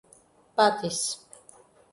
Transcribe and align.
Patis 0.55 1.05